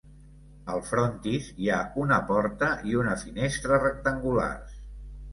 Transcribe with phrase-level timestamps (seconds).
[0.75, 4.73] Al frontis hi ha una porta i una finestra rectangulars.